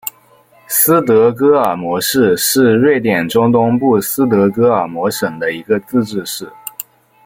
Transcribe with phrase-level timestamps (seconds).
[0.65, 6.51] 斯德哥尔摩市是瑞典中东部斯德哥尔摩省的一个自治市。